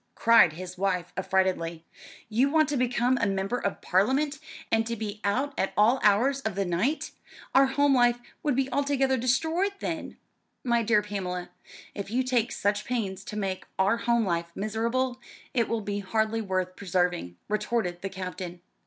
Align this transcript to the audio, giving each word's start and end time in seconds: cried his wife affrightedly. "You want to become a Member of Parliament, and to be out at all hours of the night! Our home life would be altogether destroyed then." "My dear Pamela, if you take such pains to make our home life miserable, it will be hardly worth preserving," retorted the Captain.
cried 0.15 0.53
his 0.53 0.79
wife 0.79 1.13
affrightedly. 1.15 1.83
"You 2.27 2.49
want 2.49 2.67
to 2.69 2.75
become 2.75 3.19
a 3.21 3.27
Member 3.27 3.59
of 3.59 3.83
Parliament, 3.83 4.39
and 4.71 4.83
to 4.87 4.95
be 4.95 5.21
out 5.23 5.53
at 5.59 5.73
all 5.77 5.99
hours 6.01 6.41
of 6.41 6.55
the 6.55 6.65
night! 6.65 7.11
Our 7.53 7.67
home 7.67 7.93
life 7.93 8.19
would 8.41 8.55
be 8.55 8.67
altogether 8.71 9.15
destroyed 9.15 9.73
then." 9.79 10.17
"My 10.63 10.81
dear 10.81 11.03
Pamela, 11.03 11.51
if 11.93 12.09
you 12.09 12.23
take 12.23 12.51
such 12.51 12.83
pains 12.83 13.23
to 13.25 13.37
make 13.37 13.65
our 13.77 13.97
home 13.97 14.25
life 14.25 14.51
miserable, 14.55 15.21
it 15.53 15.69
will 15.69 15.81
be 15.81 15.99
hardly 15.99 16.41
worth 16.41 16.75
preserving," 16.75 17.37
retorted 17.47 18.01
the 18.01 18.09
Captain. 18.09 18.59